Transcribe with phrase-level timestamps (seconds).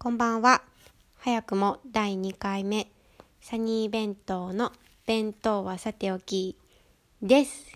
[0.00, 0.62] こんばんは。
[1.18, 2.88] 早くも第2回目、
[3.40, 4.70] サニー弁当の
[5.06, 6.56] 弁当はさておき
[7.20, 7.72] です。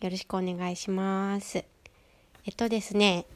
[0.00, 1.64] よろしくお願いします。
[2.46, 3.26] えっとですね、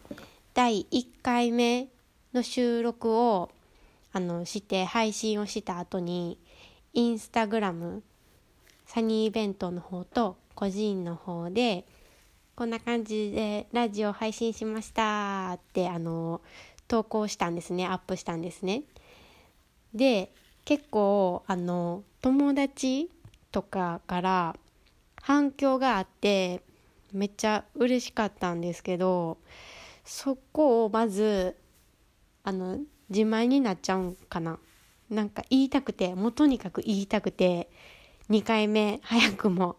[0.55, 1.89] 第1回目
[2.33, 3.51] の収録を
[4.13, 6.39] あのして配信をした後に、
[6.95, 8.05] インスタグラム、
[8.87, 11.85] サニー弁当の方と個人の方で、
[12.55, 16.41] こんな感じでラジオ配信しましたってあの
[16.89, 18.83] 投稿したんですねアップしたんですね。
[19.95, 20.33] で
[20.65, 23.11] 結構あの友達
[23.53, 24.57] とかから
[25.23, 26.63] 反響があって
[27.13, 29.39] めっちゃ嬉しかったんですけど
[30.05, 31.57] そこをまず
[32.45, 32.79] あの
[33.09, 34.59] 自前になっちゃうんかな
[35.11, 37.71] なんか言いたくてもうとにかく言いたくて
[38.31, 39.77] 2回目早くも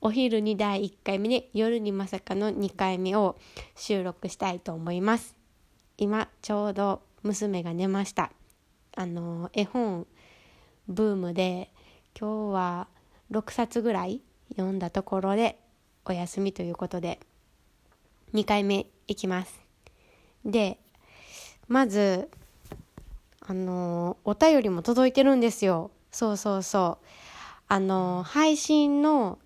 [0.00, 3.36] お昼に第1回目で夜にまさかの2回目を
[3.76, 5.34] 収録したいと思います
[5.98, 8.30] 今ちょうど娘が寝ました。
[8.94, 10.06] あの絵本
[10.88, 11.70] ブームで
[12.18, 12.88] 今日は
[13.30, 15.58] 6冊ぐらい読んだところで
[16.04, 17.18] お休みということで
[18.34, 19.60] 2回目いきます。
[20.44, 20.78] で
[21.68, 22.30] まず
[23.40, 25.90] あのお便りも届いてるんですよ。
[26.10, 27.06] そうそうそう。
[27.68, 29.38] あの配信の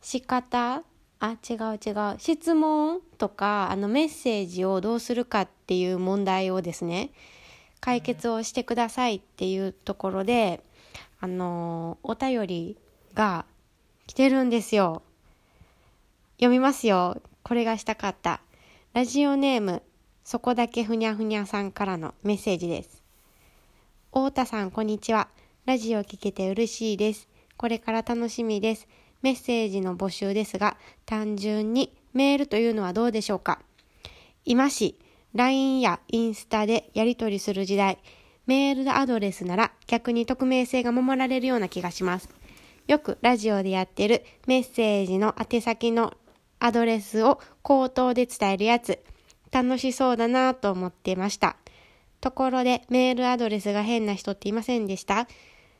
[0.00, 0.82] 仕方
[1.24, 2.16] あ違う違う。
[2.18, 7.12] 質問とかあのメッセージをどうするかっていう問題をですね
[7.80, 10.62] 解決をしてくださいっていうところで
[11.20, 12.76] あのお便り
[13.14, 13.46] が
[14.06, 15.00] 来てるんですよ。
[16.36, 17.22] 読みますよ。
[17.42, 18.42] これがしたかった。
[18.92, 19.82] ラジオネーム
[20.24, 23.02] そこだけふにゃふにゃさんからのメッセージです。
[24.10, 25.28] 太田さんこんにちは。
[25.64, 27.28] ラジオ聞けて嬉しいです。
[27.56, 28.86] これから楽しみです。
[29.24, 33.58] メッセージの募集ですが、単純にメールというのはどうでしょうか？
[34.44, 35.00] 今し、
[35.32, 37.96] LINE やインスタでやり取りする時代、
[38.46, 42.28] メールアドレスなら逆に匿名性が守られるような気がします。
[42.86, 46.12] よくラジオでやってるメッセージの宛先の
[46.58, 49.02] アドレスを口頭で伝えるやつ、
[49.50, 51.56] 楽しそうだなと思ってました。
[52.20, 55.26] ところでメールアドレスが変な人っていませんでした？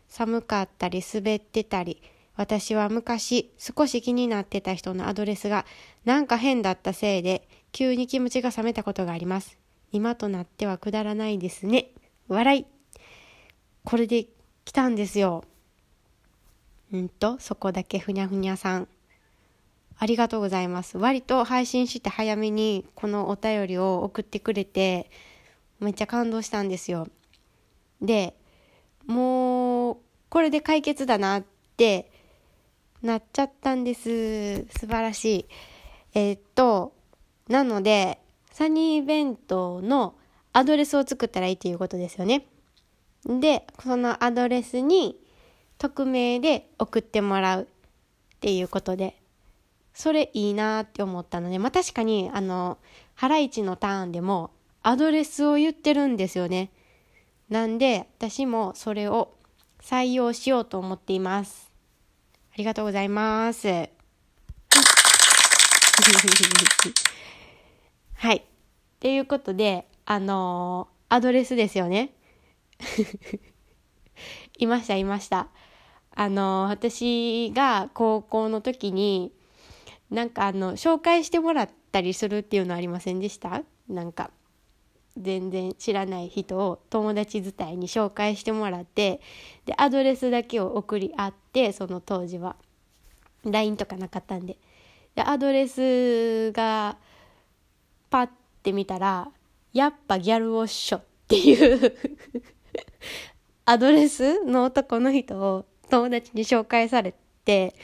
[0.09, 2.01] 寒かったり滑ってたり、
[2.37, 5.65] 私は昔少し気になってた人のアドレスが
[6.05, 9.59] なんか変だったせいで急に気持ちが冷めたことがあります。
[9.93, 11.91] 今となってはくだらないですね。
[12.29, 12.67] 笑い。
[13.85, 14.27] これで
[14.65, 15.45] 来たんですよ。
[16.93, 18.89] うんと、そこだけふにゃふにゃさん。
[19.97, 20.99] ありがとうございます。
[20.99, 25.11] 割と配信して早めにこのお便りを送ってくれて、
[25.81, 27.07] めっちゃ感動したんですよ。
[28.01, 28.35] で、
[29.07, 29.97] もう、
[30.29, 31.45] これで解決だなっ
[31.77, 32.11] て
[33.05, 34.65] なっちゃったんです。
[34.71, 35.47] 素晴らしい。
[36.15, 36.95] えー、っと、
[37.49, 38.19] なので、
[38.51, 40.15] サニー弁当の
[40.55, 42.47] アドレスを作ったらいいということですよね。
[43.27, 45.19] で、そのアドレスに
[45.77, 47.67] 匿名で送ってもらうっ
[48.41, 49.21] ていうことで、
[49.93, 52.79] それいいなって思ったので、まあ確かに、あの、
[53.15, 54.51] ハライチのターンでも
[54.83, 56.71] アドレスを言ってるんですよね。
[57.51, 59.35] なんで、私もそれを
[59.83, 61.64] 採用しようと思っています。
[62.55, 63.67] ありがとうございます。
[63.69, 63.89] は
[68.33, 68.37] い。
[68.37, 68.43] っ
[69.01, 72.15] ていうことで、あのー、アドレスですよね。
[74.57, 75.49] いました、いました。
[76.15, 79.33] あのー、私が高校の時に、
[80.11, 83.65] なんかあの、紹介してもらったりするっていうのありませんでした？
[83.89, 84.31] なんか。
[85.17, 89.21] 全然知らない人を友達伝いに紹介してもらって
[89.65, 92.57] でアドレスだけを送り合ってその当時は
[93.45, 94.57] LINE とかなかったんで
[95.15, 96.97] でアドレスが
[98.11, 98.29] パッ
[98.63, 99.29] て見たら
[99.73, 101.95] やっぱギャルウォッショっていう
[103.65, 107.15] アドレスの男の人を友達に紹介され
[107.45, 107.75] て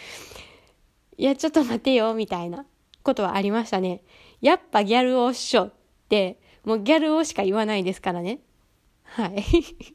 [1.16, 2.64] いやちょっと待てよみたいな
[3.02, 4.02] ことはありましたね
[4.40, 5.72] やっぱギャルウォッショっ
[6.08, 8.40] てもうギャルをしか言わないですからね。
[9.04, 9.44] はい。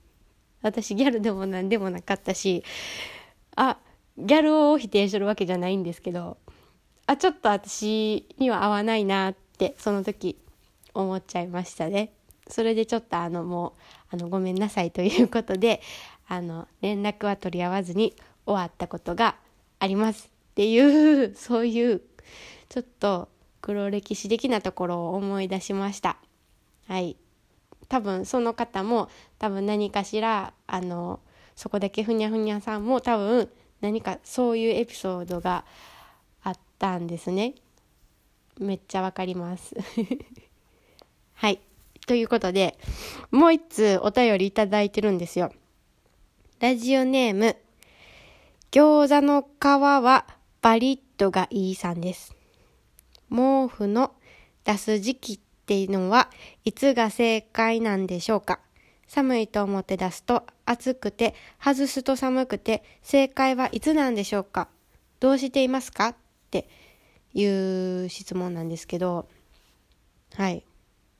[0.61, 2.63] 私ギャルでも何でもなかったし、
[3.55, 3.77] あ、
[4.17, 6.37] ギャルを否定するわけじゃないんですけど、
[7.07, 10.37] あ、ちょっと私には合わないなってその時
[10.93, 12.13] 思っちゃいましたね。
[12.47, 13.73] それでちょっとあのも
[14.11, 15.81] う、あのごめんなさいということで、
[16.27, 18.15] あの連絡は取り合わずに
[18.45, 19.35] 終わったことが
[19.79, 22.01] ありますっていう、そういう
[22.69, 23.29] ちょっと
[23.61, 26.17] 黒歴史的なところを思い出しました。
[26.87, 27.17] はい
[27.87, 31.19] 多分その方も多分何かしらあの
[31.55, 33.49] そこだけふにゃふにゃさんも多分
[33.81, 35.65] 何かそういうエピソードが
[36.43, 37.55] あったんですね
[38.59, 39.75] めっちゃわかります
[41.33, 41.59] はい
[42.05, 42.77] ということで、
[43.31, 45.51] もう一通お便りいただいてるんですよ。
[46.59, 47.57] ラジオネーム、
[48.71, 50.27] 餃子の皮は
[50.61, 52.35] バリッとがいいさんです。
[53.31, 54.13] 毛布の
[54.65, 56.29] 出す時期っていうのは
[56.63, 58.59] いつが正解なんでしょうか？
[59.07, 64.67] 寒いと思って出すと暑くて外すと寒くて正解はいつなんでしょうか？
[65.19, 66.09] どうしていますか？
[66.09, 66.15] っ
[66.51, 66.67] て
[67.33, 69.27] いう質問なんですけど。
[70.35, 70.65] はい。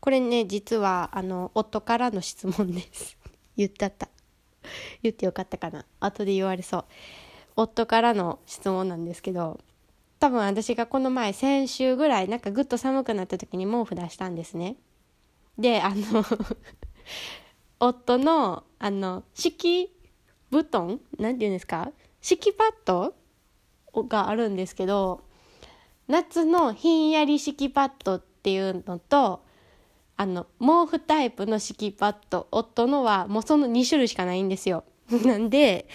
[0.02, 3.18] これね実はあの夫からの質問です。
[3.58, 4.10] 言ったった。
[5.04, 5.86] 言ってよかったかな。
[6.00, 6.86] 後で言われそう。
[7.56, 9.60] 夫からの質問なんですけど
[10.20, 14.76] 多分私がこの前先週ぐらいなんかぐっと寒くなった時に毛布出したんですね。
[15.58, 16.24] であの
[17.80, 19.92] 夫のあの敷
[20.52, 21.00] 布団？
[21.20, 21.92] なんて言うんですか？
[22.22, 23.14] 敷パッド
[24.08, 25.24] があるんですけど
[26.08, 29.44] 夏のひんやり敷パッドっていうのと
[30.18, 34.84] あの毛布タイプの敷パッド夫のはもうその2種類しかないんですよ。
[35.26, 35.88] なんで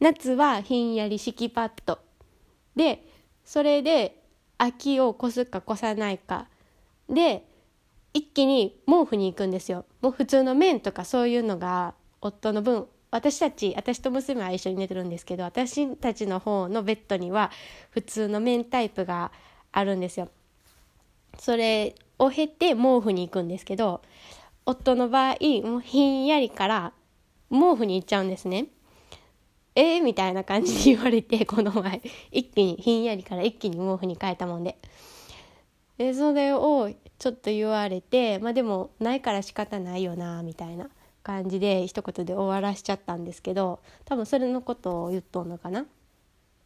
[0.00, 1.98] 夏はひんやり敷パッド。
[2.76, 3.04] で
[3.44, 4.22] それで
[4.58, 6.48] 秋を越すか越さないか。
[7.08, 7.47] で
[8.14, 9.84] 一気に毛布に行くんですよ。
[10.00, 17.50] もう普通の綿とかそういうのが夫の分私たち私と娘は一緒に寝てるんですけど私たちの方のベッドには
[17.90, 19.32] 普通の綿タイプが
[19.72, 20.28] あるんですよ。
[21.38, 24.02] それを経て毛布に行くんですけど
[24.66, 26.92] 夫の場合もうひんやりから
[27.50, 28.66] 毛布に行っちゃうんですね。
[29.74, 32.02] えー、みたいな感じで言われてこの前。
[32.32, 34.76] 一気にひんやりから一気に毛布に変えたもんで。
[35.98, 40.88] でそれをちょっと言われてまあでもないから仕方ないよなみたいな
[41.22, 45.84] 感じで一言で終わらしちゃったんですけど多分それのことを言っとんのかな？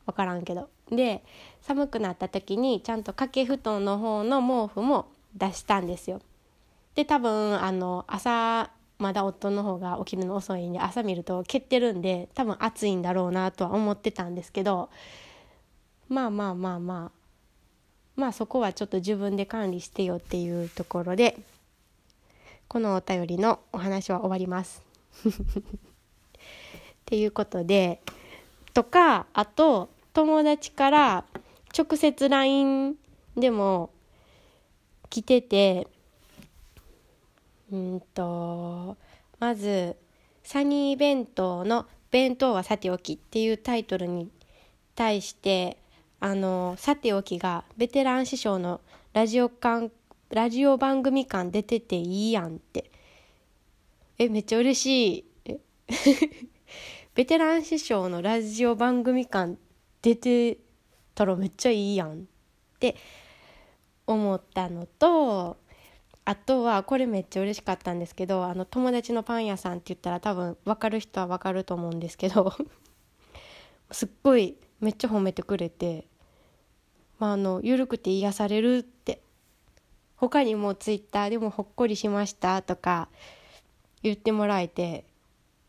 [0.06, 0.69] 分からんけど。
[0.90, 1.25] で
[1.62, 6.20] 寒くなった時にちゃんと掛け布団の方の毛布も出したんですよ。
[6.94, 14.90] で多分あの朝まだ夫の方が起きるの遅いんで朝見ると蹴ってるんで多分暑いんだろうなとは思ってたんですけど
[16.11, 17.21] まあまあまあまあ
[18.16, 21.38] まあそこはちょっと自分で管理してよっていうところで
[22.68, 24.82] このお便りのお話は終わります。
[25.28, 25.30] っ
[27.04, 28.00] ていうことで
[28.72, 31.24] とかあと友達から
[31.76, 32.96] 直接 LINE
[33.36, 33.90] でも
[35.10, 35.86] 来てて
[37.70, 38.96] うんと
[39.38, 39.96] まず
[40.44, 44.30] 「サニー弁当の弁当はさておき」っていうタイトルに
[44.94, 45.76] 対して
[46.24, 48.80] あのさておきがベテラン師匠の
[49.12, 49.90] ラジオ館
[50.30, 52.92] ラジオ番組館出てていいやんって。
[54.19, 55.54] えめっちゃ嬉しい。
[57.16, 59.56] ベテラン師匠のラジオ番組館
[60.00, 60.58] 出て
[61.16, 62.24] たらめっちゃいいやんっ
[62.78, 62.94] て
[64.06, 65.56] 思ったのと
[66.24, 72.54] あとはこれめっちゃ嬉しかったんですけどあの友達のパン屋さんって言ったら多分分かる人は分かると思うんですけど
[73.90, 76.08] すっごいめっちゃ褒めてくれて、
[77.18, 79.20] まあ、あの緩くて癒されるって。
[80.22, 83.08] 他にもツイッターでもほっこりしましたとか
[84.04, 85.04] 言ってもらえて。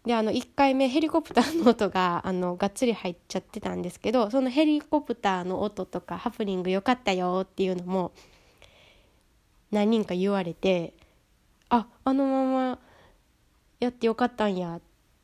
[0.05, 8.11] であの1回目ヘリコプターの音が あのがっつり入っちゃってたんですけどそのヘリコプターの音とかハプニング良かったよっていうのも
[9.71, 10.93] 何人か言われて
[11.69, 12.79] ああのまま
[13.79, 14.81] やってよかったんやっ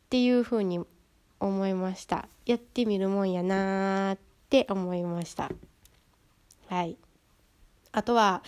[0.10, 0.80] ていうふうに
[1.42, 2.30] 思いました。
[2.46, 5.52] やってみるもんやなーって思いました。
[6.70, 6.98] はい。
[7.92, 8.44] あとは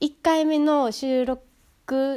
[0.00, 1.42] 1回目の収録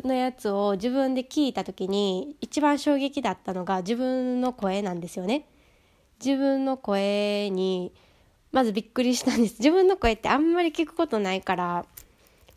[0.05, 5.47] のやつを自分で聞いた時に一番衝撃だったのが自分の声なんですよね。
[6.23, 7.91] 自分の声に
[8.51, 9.55] まずびっくりしたんです。
[9.57, 11.85] 自分の声ってあんまり聞くことないから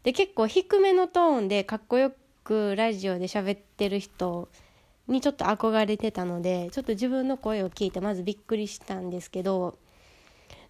[0.02, 2.12] で結構低めのトーンでかっこよ
[2.44, 4.50] くラジオで喋ってる人
[5.08, 9.78] にちょっと憧れてたのでちょっと自分の声を聞いてまずびっくりしたんですけど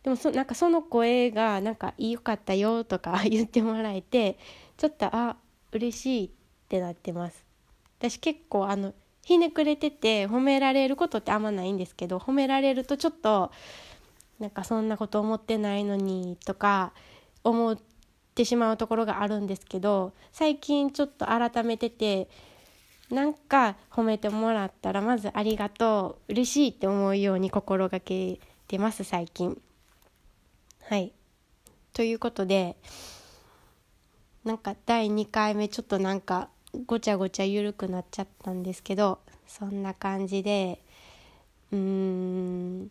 [0.07, 4.39] でもそなんかその声がなんか「よかったよ」とか 言ってもらえて
[4.77, 5.37] ちょっとあ
[5.73, 6.31] 嬉しいっ
[6.69, 7.45] てなってます
[7.99, 8.95] 私結構あの
[9.25, 13.51] ひねくれてて褒められることってあんまないんですけど褒められるとちょっと
[14.39, 16.93] なんかそんなこと思ってないのにとか
[17.43, 17.77] 思っ
[18.37, 22.29] てしまうところがあるんですけど最近ちょっと改めてて
[23.11, 29.61] なんか褒めてもらったらまず「ありがとう嬉しい」って思うように心がけてます最近。
[30.89, 31.13] はい
[31.95, 32.77] ということで
[34.45, 36.49] なんか第2回目ちょっとなんか
[36.87, 40.81] ごちゃごちゃ緩くなっちゃったんですけどそんな感じで
[41.73, 42.91] うーん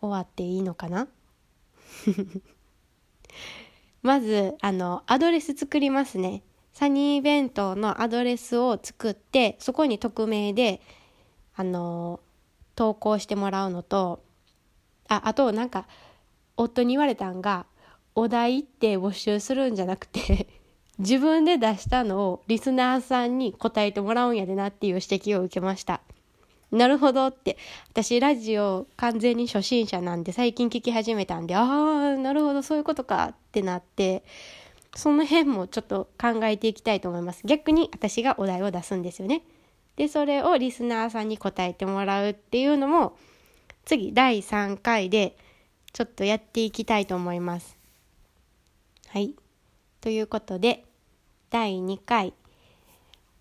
[0.00, 1.06] 終わっていいのかな？
[4.02, 6.42] まず、あの、アドレス作りますね。
[6.72, 10.82] サニー弁当のアドレスを作ってそこに匿名で
[11.54, 12.20] あの
[12.74, 14.22] 投稿してもらうのと
[15.08, 15.88] ああとなんか
[16.56, 17.66] 夫に言われたんが
[18.14, 20.48] お題って募集するんじゃなくて
[20.98, 26.00] 自分で出したのをリスナーさんに答えてもらうんやでなっていう指摘を受けました。
[26.72, 27.56] なるほどって。
[27.90, 34.24] 私、ラジオ完全に初心者なんで、最近聞き始めたんで、ああ、なるほど、そういうことかってなって、
[34.94, 37.42] その辺もちょっと考えていきたいと思います。
[37.44, 39.42] 逆に私がお題を出すんですよね。
[39.96, 43.16] で、それをリスナーさんに答えてもらうっていうのも、
[43.84, 45.36] 次、第3回で、
[45.96, 47.74] ちょっとやっていきたいと思います。
[49.08, 49.34] はい。
[50.02, 50.84] ということで、
[51.48, 52.34] 第2回、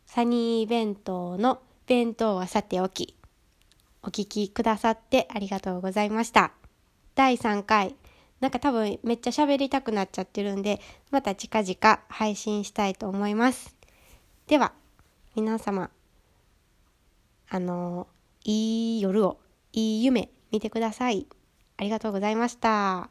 [0.06, 3.14] サニー弁当の弁当はさておき、
[4.04, 6.54] お聞きくださってありがとうございました。
[7.14, 7.94] 第3回、
[8.40, 10.80] なんか多分めっちゃ喋りたくなっちゃってるんで、
[11.12, 13.76] また近々配信したいと思います。
[14.48, 14.72] では、
[15.36, 15.92] 皆様、
[17.50, 18.08] あの、
[18.46, 19.42] いい夜を、
[19.74, 21.28] いい夢見てください。
[21.78, 23.10] ありがとうございました。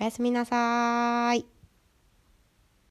[0.00, 1.53] おやすみなさい。